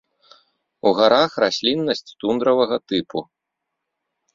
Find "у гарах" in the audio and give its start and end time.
0.89-1.31